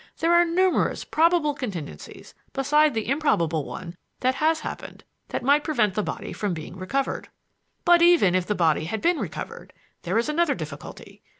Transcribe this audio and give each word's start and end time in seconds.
There 0.17 0.33
are 0.33 0.45
numerous 0.45 1.03
probable 1.05 1.53
contingencies 1.53 2.33
besides 2.53 2.95
the 2.95 3.07
improbable 3.07 3.65
one 3.65 3.95
that 4.21 4.33
has 4.33 4.61
happened 4.61 5.03
that 5.27 5.43
might 5.43 5.63
prevent 5.63 5.93
the 5.93 6.01
body 6.01 6.33
from 6.33 6.55
being 6.55 6.75
recovered. 6.75 7.29
"But 7.85 8.01
even 8.01 8.33
if 8.33 8.47
the 8.47 8.55
body 8.55 8.85
had 8.85 8.99
been 9.01 9.19
recovered, 9.19 9.73
there 10.01 10.17
is 10.17 10.27
another 10.27 10.55
difficulty. 10.55 11.21